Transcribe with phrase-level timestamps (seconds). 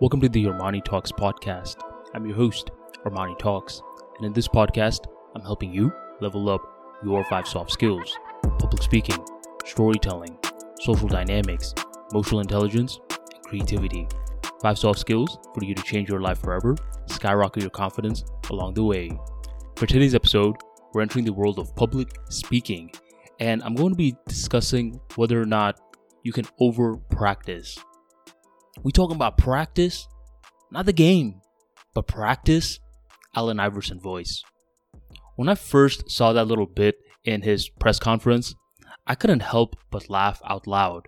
[0.00, 1.76] Welcome to the Armani Talks podcast.
[2.14, 2.70] I'm your host,
[3.04, 3.82] Armani Talks,
[4.16, 5.00] and in this podcast,
[5.34, 5.92] I'm helping you
[6.22, 6.62] level up
[7.04, 8.16] your five soft skills
[8.58, 9.22] public speaking,
[9.66, 10.38] storytelling,
[10.80, 11.74] social dynamics,
[12.12, 14.08] emotional intelligence, and creativity.
[14.62, 18.84] Five soft skills for you to change your life forever, skyrocket your confidence along the
[18.84, 19.10] way.
[19.76, 20.56] For today's episode,
[20.94, 22.90] we're entering the world of public speaking,
[23.38, 25.78] and I'm going to be discussing whether or not
[26.22, 27.78] you can over practice.
[28.82, 30.06] We talking about practice,
[30.70, 31.40] not the game,
[31.94, 32.78] but practice.
[33.34, 34.42] Allen Iverson voice.
[35.36, 38.54] When I first saw that little bit in his press conference,
[39.06, 41.06] I couldn't help but laugh out loud.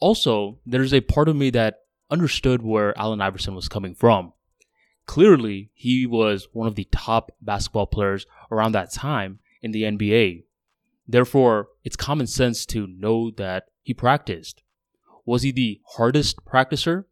[0.00, 1.80] Also, there's a part of me that
[2.10, 4.32] understood where Allen Iverson was coming from.
[5.06, 10.44] Clearly, he was one of the top basketball players around that time in the NBA.
[11.06, 14.62] Therefore, it's common sense to know that he practiced.
[15.28, 17.04] Was he the hardest practicer?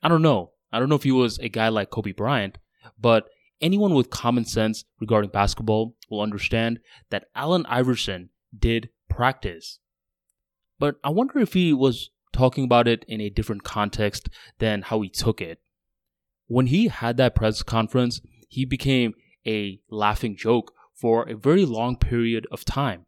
[0.00, 0.52] I don't know.
[0.72, 2.56] I don't know if he was a guy like Kobe Bryant,
[3.00, 3.24] but
[3.60, 6.78] anyone with common sense regarding basketball will understand
[7.10, 9.80] that Allen Iverson did practice.
[10.78, 14.28] But I wonder if he was talking about it in a different context
[14.60, 15.58] than how he took it.
[16.46, 21.96] When he had that press conference, he became a laughing joke for a very long
[21.96, 23.06] period of time.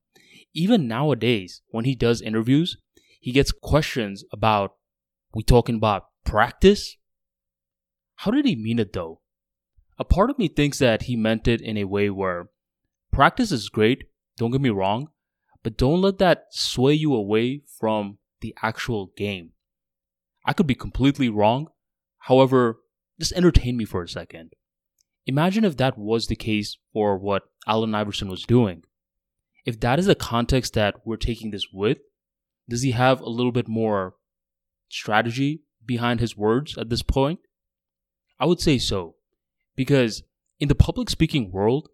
[0.54, 2.76] Even nowadays, when he does interviews,
[3.26, 4.76] he gets questions about
[5.34, 6.96] we talking about practice?
[8.14, 9.20] How did he mean it though?
[9.98, 12.50] A part of me thinks that he meant it in a way where
[13.10, 14.04] practice is great,
[14.36, 15.08] don't get me wrong,
[15.64, 19.50] but don't let that sway you away from the actual game.
[20.44, 21.66] I could be completely wrong.
[22.18, 22.78] However,
[23.18, 24.52] just entertain me for a second.
[25.26, 28.84] Imagine if that was the case for what Allen Iverson was doing.
[29.64, 31.98] If that is the context that we're taking this with,
[32.68, 34.14] does he have a little bit more
[34.88, 37.40] strategy behind his words at this point?
[38.38, 39.14] I would say so.
[39.74, 40.22] Because
[40.58, 41.88] in the public speaking world,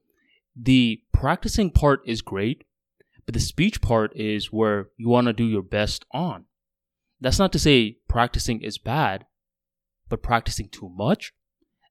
[0.56, 2.64] the practicing part is great,
[3.24, 6.44] but the speech part is where you want to do your best on.
[7.20, 9.26] That's not to say practicing is bad,
[10.08, 11.32] but practicing too much,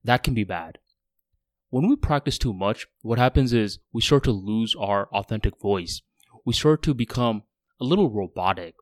[0.04, 0.78] that can be bad.
[1.70, 6.02] When we practice too much, what happens is we start to lose our authentic voice.
[6.46, 7.44] We start to become
[7.80, 8.76] a little robotic.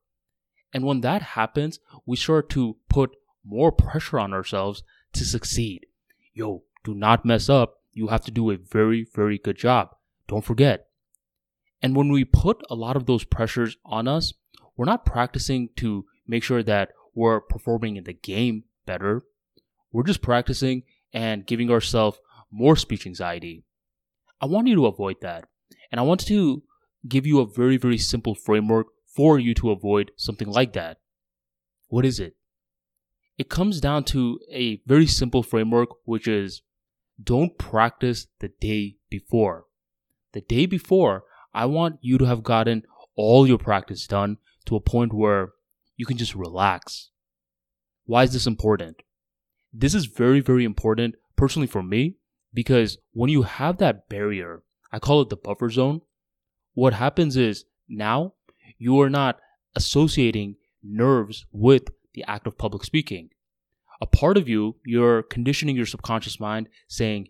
[0.74, 3.16] And when that happens, we start to put
[3.46, 5.88] more pressure on ourselves to succeed.
[6.34, 7.78] Yo, do not mess up.
[7.92, 9.96] You have to do a very, very good job.
[10.28, 10.88] Don't forget.
[11.82, 14.34] And when we put a lot of those pressures on us,
[14.76, 19.24] we're not practicing to make sure that we're performing in the game better.
[19.92, 22.20] We're just practicing and giving ourselves
[22.52, 23.64] more speech anxiety.
[24.40, 25.46] I want you to avoid that.
[25.92, 26.64] And I want to
[27.08, 28.88] give you a very, very simple framework
[29.20, 30.98] for you to avoid something like that.
[31.90, 32.38] What is it?
[33.38, 36.62] It comes down to a very simple framework, which is
[37.22, 39.66] don't practice the day before.
[40.32, 42.84] The day before, I want you to have gotten
[43.18, 44.38] all your practice done
[44.68, 45.50] to a point where
[45.98, 47.10] you can just relax.
[48.06, 49.02] Why is this important?
[49.74, 52.16] This is very, very important personally for me
[52.54, 54.64] because when you have that barrier,
[54.94, 56.04] I call it the buffer zone,
[56.74, 58.36] what happens is now
[58.80, 59.40] you are not
[59.76, 63.30] associating nerves with the act of public speaking.
[64.02, 67.28] A part of you, you're conditioning your subconscious mind saying,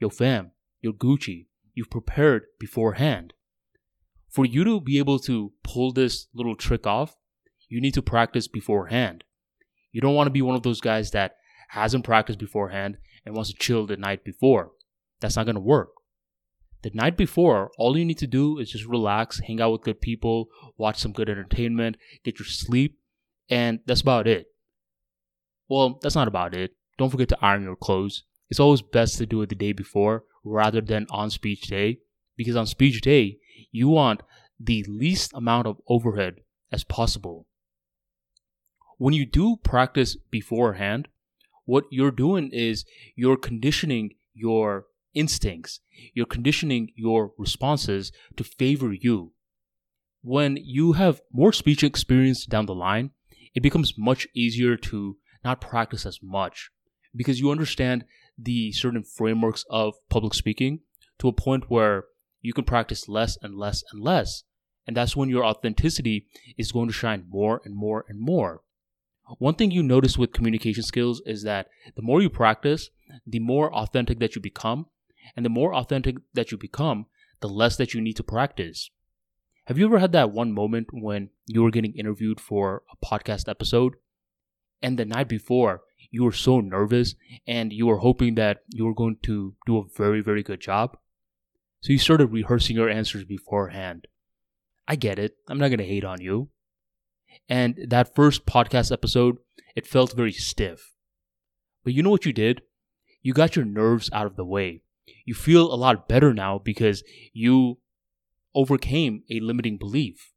[0.00, 1.46] Yo, fam, you're Gucci.
[1.74, 3.34] You've prepared beforehand.
[4.30, 7.16] For you to be able to pull this little trick off,
[7.68, 9.24] you need to practice beforehand.
[9.92, 11.36] You don't want to be one of those guys that
[11.70, 14.72] hasn't practiced beforehand and wants to chill the night before.
[15.20, 15.90] That's not going to work.
[16.82, 20.00] The night before, all you need to do is just relax, hang out with good
[20.00, 22.98] people, watch some good entertainment, get your sleep,
[23.48, 24.46] and that's about it.
[25.68, 26.72] Well, that's not about it.
[26.98, 28.24] Don't forget to iron your clothes.
[28.48, 31.98] It's always best to do it the day before rather than on speech day
[32.36, 33.38] because on speech day,
[33.72, 34.22] you want
[34.60, 36.36] the least amount of overhead
[36.70, 37.46] as possible.
[38.98, 41.08] When you do practice beforehand,
[41.64, 42.84] what you're doing is
[43.14, 45.80] you're conditioning your instincts.
[46.14, 49.32] You're conditioning your responses to favor you.
[50.22, 53.10] When you have more speech experience down the line,
[53.54, 56.70] it becomes much easier to not practice as much
[57.14, 58.04] because you understand
[58.38, 60.80] the certain frameworks of public speaking
[61.18, 62.04] to a point where
[62.42, 64.44] you can practice less and less and less.
[64.86, 66.26] And that's when your authenticity
[66.56, 68.62] is going to shine more and more and more.
[69.38, 72.90] One thing you notice with communication skills is that the more you practice,
[73.26, 74.86] the more authentic that you become,
[75.34, 77.06] and the more authentic that you become,
[77.40, 78.90] the less that you need to practice.
[79.66, 83.48] Have you ever had that one moment when you were getting interviewed for a podcast
[83.48, 83.94] episode
[84.80, 87.14] and the night before you were so nervous
[87.46, 90.96] and you were hoping that you were going to do a very, very good job.
[91.80, 94.06] So you started rehearsing your answers beforehand.
[94.86, 95.36] I get it.
[95.48, 96.48] I'm not going to hate on you.
[97.48, 99.38] And that first podcast episode,
[99.74, 100.92] it felt very stiff.
[101.84, 102.62] But you know what you did?
[103.22, 104.82] You got your nerves out of the way.
[105.24, 107.78] You feel a lot better now because you
[108.54, 110.32] overcame a limiting belief.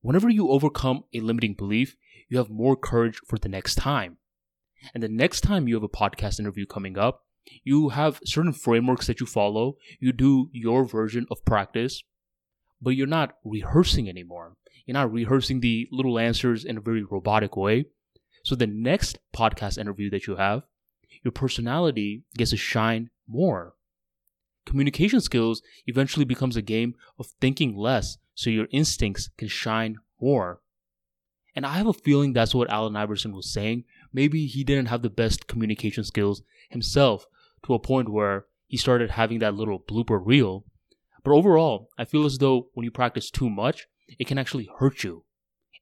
[0.00, 1.96] Whenever you overcome a limiting belief,
[2.28, 4.18] you have more courage for the next time.
[4.94, 7.24] And the next time you have a podcast interview coming up,
[7.64, 9.76] you have certain frameworks that you follow.
[9.98, 12.02] You do your version of practice,
[12.80, 14.56] but you're not rehearsing anymore.
[14.86, 17.86] You're not rehearsing the little answers in a very robotic way.
[18.44, 20.62] So the next podcast interview that you have,
[21.24, 23.74] your personality gets to shine more.
[24.68, 30.60] Communication skills eventually becomes a game of thinking less so your instincts can shine more.
[31.56, 33.84] And I have a feeling that's what Allen Iverson was saying.
[34.12, 37.24] Maybe he didn't have the best communication skills himself
[37.64, 40.66] to a point where he started having that little blooper reel.
[41.24, 43.86] But overall, I feel as though when you practice too much,
[44.18, 45.24] it can actually hurt you.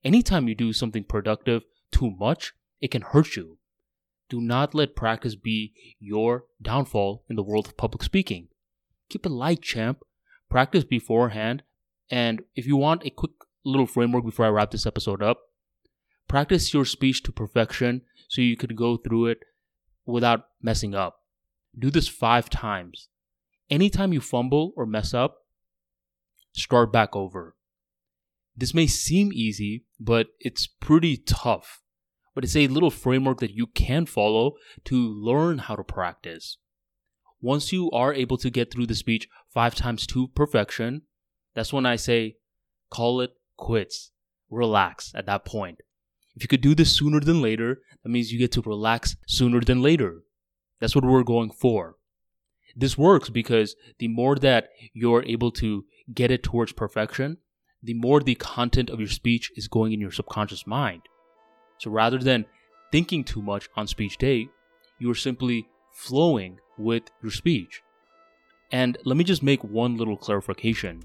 [0.04, 3.58] Anytime you do something productive too much, it can hurt you.
[4.28, 8.46] Do not let practice be your downfall in the world of public speaking.
[9.08, 10.02] Keep it light, champ.
[10.48, 11.62] Practice beforehand.
[12.10, 13.32] And if you want a quick
[13.64, 15.40] little framework before I wrap this episode up,
[16.28, 19.38] practice your speech to perfection so you could go through it
[20.04, 21.22] without messing up.
[21.78, 23.08] Do this five times.
[23.68, 25.38] Anytime you fumble or mess up,
[26.52, 27.56] start back over.
[28.56, 31.82] This may seem easy, but it's pretty tough.
[32.34, 34.54] But it's a little framework that you can follow
[34.84, 36.58] to learn how to practice.
[37.40, 41.02] Once you are able to get through the speech five times to perfection,
[41.54, 42.36] that's when I say,
[42.90, 44.10] call it quits.
[44.50, 45.80] Relax at that point.
[46.34, 49.60] If you could do this sooner than later, that means you get to relax sooner
[49.60, 50.22] than later.
[50.80, 51.96] That's what we're going for.
[52.76, 57.38] This works because the more that you're able to get it towards perfection,
[57.82, 61.02] the more the content of your speech is going in your subconscious mind.
[61.78, 62.44] So rather than
[62.92, 64.48] thinking too much on speech day,
[64.98, 67.82] you are simply flowing with your speech.
[68.72, 71.02] And let me just make one little clarification.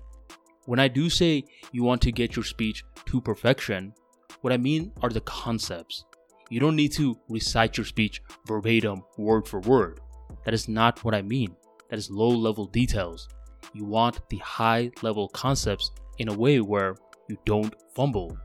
[0.66, 3.94] When I do say you want to get your speech to perfection,
[4.42, 6.06] what I mean are the concepts.
[6.50, 10.00] You don't need to recite your speech verbatim, word for word.
[10.46, 11.56] That is not what I mean.
[11.90, 13.28] That is low level details.
[13.74, 16.96] You want the high level concepts in a way where
[17.30, 18.38] you don't fumble.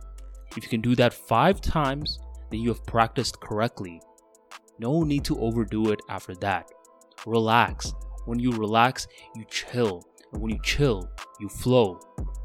[0.56, 2.18] If you can do that five times,
[2.50, 4.00] then you have practiced correctly.
[4.78, 6.70] No need to overdo it after that.
[7.24, 7.94] Relax.
[8.24, 10.02] When you relax, you chill.
[10.32, 11.08] And when you chill,
[11.40, 12.00] you flow.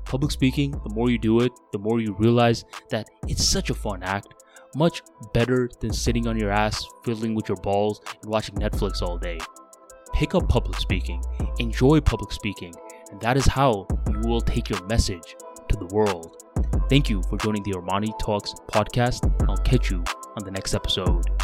[0.06, 3.73] Public speaking, the more you do it, the more you realize that it's such a
[3.73, 4.33] fun act
[4.75, 5.01] much
[5.33, 9.38] better than sitting on your ass fiddling with your balls and watching Netflix all day.
[10.13, 11.21] Pick up public speaking,
[11.59, 12.74] enjoy public speaking,
[13.12, 15.35] and that is how you will take your message
[15.69, 16.38] to the world.
[16.89, 19.31] Thank you for joining the Armani Talks podcast.
[19.50, 20.03] I'll catch you
[20.38, 21.40] on the next episode.